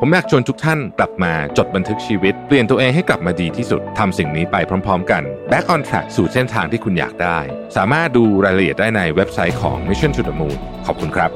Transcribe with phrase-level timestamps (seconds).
[0.00, 4.56] ผมอยากชวนทุกท่านกลับมาจดบันทึกชีวิต เปลี่ยนตัวเองให้กลับมาดีที่สุดทำสิ่งนี้ไป
[4.86, 7.38] พร้อม ๆ กัน Back on Track สู่เส้นทางที่คุณอยากได้
[7.76, 11.30] สามารถดูรายละเอียดได้ในเว็บไซต์ของ Mission to the Moon ขอบคุณครับ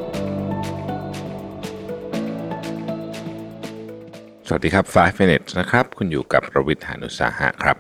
[4.47, 7.77] สวัสดีครับ 5 minutes นะครับ คุณอยู่กับประวิทยานุสาหะครับ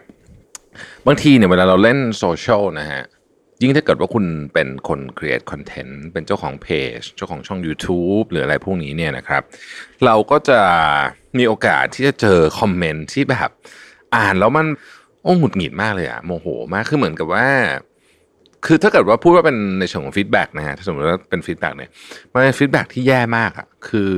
[1.07, 3.03] บางทีเนี่ยเวลาเราเล่นโซเชียลนะฮะ
[3.63, 6.67] ยิ่งถ้าเกิดว่าคุณเป็นคน create content เป็นเจ้าของเพ
[6.99, 9.43] จเจ้าของช่อง YouTube หรืออะไรพวกนี้เนี่ยนะครับ
[10.05, 10.61] เราก็จะ
[11.39, 13.51] มีโอกาสที่จะเจอคอมเมนต์ที่แบบ
[14.17, 14.67] อ่านแล้วมัน
[15.23, 17.47] โอ้หงุดหงิดมากเลยอะโมโหมากคือเหมือนกับว่า
[18.67, 21.91] คือถ้าเกิดว่าพูดว่าเป็นในเชิงของ feedback นะฮะถ้าสมมติว่าเป็น feedback เนี่ย
[22.33, 24.11] มันเป็น feedback ที่แย่มากอะคือ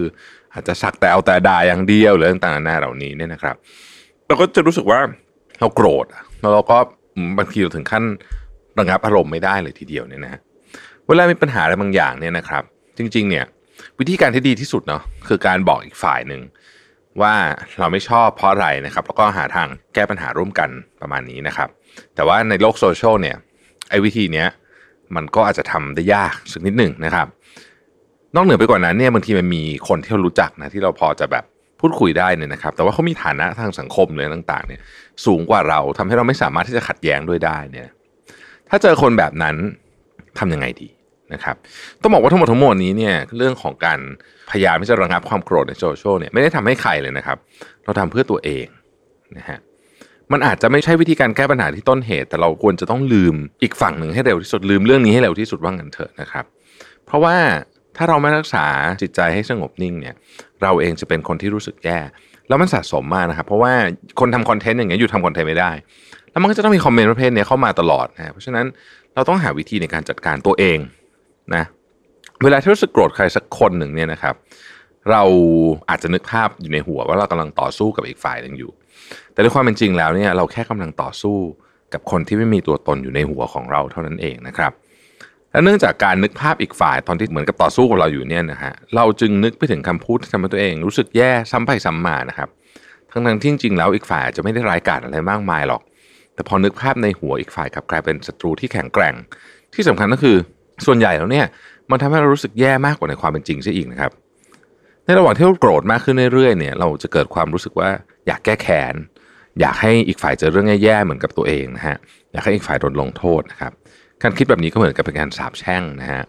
[0.53, 3.57] อาจจะสักแต่เอาแต่ด่าอย่างเดียวหรือต่างๆนานาเหล่านี้เนี่ยนะครับ
[4.27, 5.01] เราก็จะรู้สึกว่า
[5.61, 6.77] เราโกรธอะแล้วเราก็
[7.39, 8.05] บางทีเราถึงขั้น
[8.79, 10.41] ระงับอารมณ์ไม่ได้เลยทีเดียวเนี่ยนะ
[11.07, 12.63] เวลามีปัญหาอะไรบางอย่างเนี่ยนะครับ
[12.99, 13.45] จริง ๆ เนี่ย
[13.99, 16.43] วิธีการที่ดีที่สุดเนาะคือการบอกอีกฝ่ายหนึ่ง
[17.21, 17.35] ว่า
[17.79, 21.69] เราไม่ชอบเพราะอะไรนะครับ แล้วก็หาทางแก้ปัญหาร่วมกันประมาณนี้นะครับ
[22.15, 23.37] แต่ว่าในโลกโซเชียลเนี่ย
[23.91, 24.49] ไอ้วิธีเนี้ย
[25.17, 27.27] มันก็อาจจะทำได้ยากสักนิดหนึ่งนะครับ
[28.35, 31.45] นอกเหนือไปกว่านั้นเนี่ยบางทีมันมีคนที่เรารู้จักนะที่เราพอจะแบบ
[31.81, 34.81] พูดคุยได้เนี่ยนะครับ แต่ว่าเขามีฐานะทางสังคมเลยต่าง ๆ เนี่ย
[35.27, 37.89] สูงกว่าเราทำให้เราไม่สามารถที่จะขัดแย้งด้วยได้เนี่ย
[38.75, 39.57] ถ้าเจอคนแบบนั้น
[40.39, 40.89] ทำยังไงดี
[41.33, 41.57] นะครับ
[42.03, 44.01] ต้องบอกว่าทั้งหมดทั้งมวลนี้เนี่ยเรื่องของการ
[44.51, 47.39] พยายามที่จะระงับความโกรธในโซเชียลเนี่ยไม่ได้ทำให้ใครเลยนะครับ
[47.85, 48.67] เราทำเพื่อตัวเอง
[49.37, 49.59] นะฮะ
[50.33, 56.45] มันอาจจะไม่ใช่วิธีการแก้ปัญหาที่ต้นเหตุ แต่เราควรจะต้องลืมอีกฝั่งหนึ่งให้เร็วที่สุดลืมเรื่องนี้ให้เร็วที่สุดว่างันเถอะนะครับ
[57.07, 57.37] เพราะว่า
[57.97, 58.65] ถ้าเราไม่รักษา
[59.03, 60.15] จิตใจให้สงบนิ่งเนี่ย
[60.63, 61.99] เราเองจะเป็นคนที่รู้สึกแย่
[62.49, 63.73] แล้วมันสะสมมากนะครับ เพราะว่า
[64.21, 65.73] คนทำคอนเทนต์อย่างเงี้ยอยู่ทำคอนเทนต์ไม่ได้
[66.35, 68.67] แล้วมันก็จะต้องมีคอมเมนต์ประเภทนี้เข้ามาตลอดนะเพราะฉะนั้น
[69.15, 70.79] เราต้องหาวิธีในการจัดการตัวเอง
[71.55, 71.65] นะ
[72.43, 74.35] เวลาที่รู้สึกโกรธใครสักคนหนึ่งเนี่ยนะครับ
[75.11, 75.23] เรา
[75.89, 78.71] อาจจะนึกภาพอยู่ในหัวว่าเรากำลังต่อสู้กับอีกฝ่ายหนึ่งอยู่
[79.33, 81.37] แต่ในความเป็นจริงแล้วเนี่ยเราแค่กำลังต่อสู้
[81.93, 84.73] กับคนที่ไม่มีตัวตนอยู่ในหัวของเราเท่านั้นเองนะครับ
[85.53, 92.49] และเนื่องจากการนึกภาพอีกฝ่ายตอนที่เหมือนกับต่อสู้กับเราอยู่เนี่ยนะฮะเราจึงนึกไปถึงคำพูดที่ทำให้ตัวเองรู้สึกแย่ซ้ำไปซ้ำมานะครับ
[93.11, 95.83] ทั้งทั้งๆที่จริงๆแล้วอีกฝ่ายจจะไม่ได้ร้ายกาจอะไรมากมายหรอก
[96.35, 99.15] แต่พอนึกภาพในหัวอีกฝ่ายกลับกลายเป็นศัตรูที่แข็งแกร่ง
[99.75, 100.37] ที่สำคัญก็คือ
[100.87, 101.47] ส่วนใหญ่แล้วเนี่ย
[101.91, 104.13] มันทำให้เรารู้สึกแย่มากกว่าในความเป็นจริงซะอีกนะครับ
[105.05, 107.91] ในระหว่างที่เราโกรธมากขึ้นเรื่อยๆเนี่ยเราจะเกิดความรู้สึกว่า
[108.27, 108.95] อยากแก้แค้น
[109.61, 111.97] อยากให้อีกฝ่ายเจอเรื่องแย่ๆเหมือนกับตัวเองนะฮะ
[112.33, 113.73] อยากให้อีกฝ่ายโดนลงโทษนะครับ
[114.23, 116.23] การคิดแบบนี้ก็เหมือนกับเป็นการสาปแช่งนะฮะ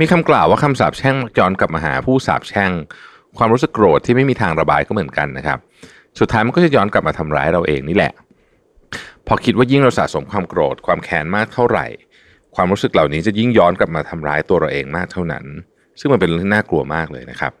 [0.00, 2.70] มีคำกล่าวว่าคำสาปแช่งย้อนกลับมาหาผู้สาปแช่ง
[3.38, 5.58] ความรู้สึกโกรธที่ไม่มีทางระบายก็เหมือนกันนะครับ
[6.18, 8.12] สุดท้ายมันก็จะย้อนกลับมาทำร้ายเราเองนี่แหละ
[9.26, 11.86] พอคิดว่ายิ่งเราสะสมความโกรธ ความแค้นมากเท่าไหร่
[12.54, 15.44] ความรู้สึกเหล่านี้จะยิ่งย้อนกลับมาทำร้ายตัวเราเองมากเท่านั้น
[16.00, 17.52] ซึ่งมันเป็นเรื่องที่น่ากลัวมากเลยนะครับ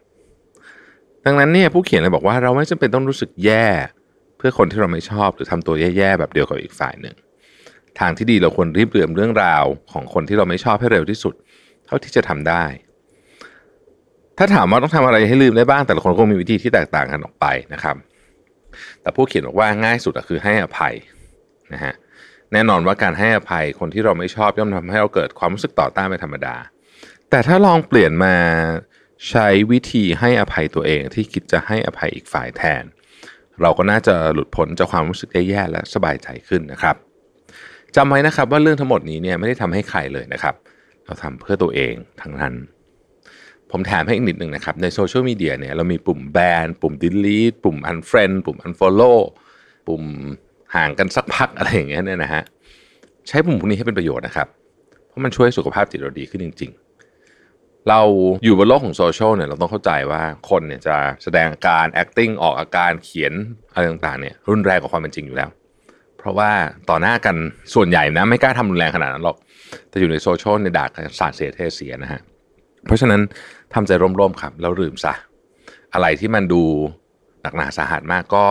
[1.24, 3.66] ดังนั้นเนี่ยผู้เขียนเลยบอกว่าเราไม่จำเป็นต้องรู้สึกแย่
[4.36, 7.14] เพื่อคนที่เราไม่ชอบหรือทำตัวแย่ๆแบบเดียวกับอีกฝ่ายหนึ่ง
[7.98, 11.34] ทางที่ดีเราควรรีบเรียมเรื่องราวของคนที่เราไม่ชอบให้เร็วที่สุด
[11.86, 12.64] เท่าที่จะทำได้
[14.38, 17.96] ถ้าถามว่าต้องทำอะไรให้ลืมได้บ้างแต่ละคนก็มีวิธีที่แตกต่างกันออกไปนะครับ
[19.02, 20.94] แต่ผู้เขียนบอกว่าง่ายสุดอะคือให้อภัย
[21.74, 21.94] นะฮะ
[22.52, 26.56] แน่นอนว่าการให้อภัยคนที่เราไม่ชอบย่อมทำให้เราเกิดความรู้สึกต่อต้านเป็นธรรมดา
[27.30, 28.34] แต่ถ้าลองเปลี่ยนมา
[29.28, 32.82] ใช้วิธีให้อภัยตัวเองที่คิดจะให้อภัยอีกฝ่ายแทน
[33.62, 36.96] เราก็น่าจะหลุดพ้นจากความรู้สึกแย่ๆและสบายใจขึ้นนะครับ
[37.96, 40.54] จำไว้นะครับว่าเรื่องทั้งหมดนี้เนี่ยไม่ได้ทำให้ใครเลยนะครับ
[41.04, 42.54] เราทำเพื่อตัวเองทั้งนั้น
[43.70, 49.18] ผมแถมให้อีกนิดหนึ่งนะครับ ในโซเชียลมีเดียเนี่ยเรามีปุ่มแบน ปุ่ม delete ปุ่ม unfriend ปุ่ม unfollow
[49.88, 50.02] ปุ่ม
[50.74, 52.42] ห่างกันสักพักอะไรอย่างเงี้ยเนี่ยนะฮะ
[53.28, 54.48] ใช้ปุ่มพวกนี้ให้เป็นประโยชน์นะครับ
[55.06, 58.00] เพราะมันช่วยสุขภาพจิตเราดีขึ้นจริง ๆ เรา
[58.44, 63.32] อยู่บนโลกของโซเชียลเนี่ยเราต้องเข้าใจว่าคนเนี่ยจะแสดงอาการ acting ออกอาการเขียน
[63.72, 65.50] อะไรต่างๆเนี่ยรุนแรงกว่าความเป็นจริงอยู่แล้ว
[66.18, 66.50] เพราะว่า
[66.90, 67.36] ต่อหน้ากัน
[67.74, 69.36] ส่วนใหญ่นะไม่กล้าทำรุนแรงขนาดนั้นหรอก
[69.88, 72.20] แต่อยู่ในโซเชียลในด่ากันสาดเสียเทเสียนะฮะ
[72.86, 73.20] เพราะฉะนั้น
[73.74, 75.14] ทำใจร่มๆครับแล้วลืมซะ
[75.94, 76.62] อะไรที่มันดู
[77.42, 78.46] หนักหนาสาหัสมากก็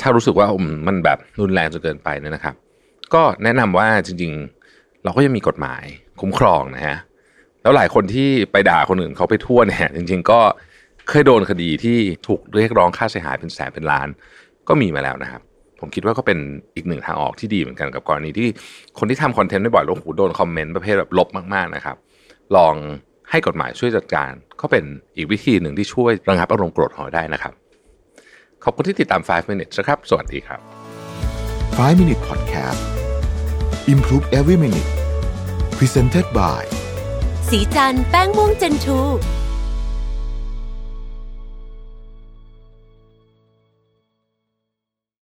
[0.00, 0.46] ถ้ารู้สึกว่า
[0.86, 2.54] มันแบบรุนแรงจนเกินไปเนี่ยนะครับ
[3.14, 4.32] ก็แนะนำว่าจริง
[4.68, 5.82] ๆ เราก็ยังมีกฎหมาย
[6.20, 6.96] คุ้มครองนะฮะ
[7.62, 10.40] แล้วหลายคนที่ไปด่าคนอื่นเขาไปทั่วเนี่ยจริง ๆ ก็
[11.08, 14.08] เคยโดนคดีที่ถูกเรียกร้องค่าเสียหายเป็นแสนเป็นล้าน
[14.68, 15.42] ก็มีมาแล้วนะครับ
[15.80, 16.38] ผมคิดว่าก็เป็น
[16.76, 18.48] อีกหนึ่งทางออกที่ดีเหมือนกันกับกรณีที่
[18.98, 21.96] คนที่ทำคอนเทนต์บ่อยๆล้วหูโดนคอมเมนต์ประเภทแบบลบมากๆนะครับ
[22.56, 22.74] ลอง
[23.30, 24.30] ให้กฎหมายช่วยจัดการ
[24.60, 24.84] ก็เป็น
[25.16, 27.52] อีกวิธีหนึ่งที่ช่วยระงับอารมณ์โกรธหอได้นะครับ
[28.64, 30.60] ขอบคุณที่ติดตาม 5 minutes นะครับ สวัสดีครับ
[31.90, 32.82] 5 minute podcast
[33.92, 34.90] improve every minute
[35.78, 36.62] presented by
[37.48, 39.00] สีจันแป้งม่วงเจนทู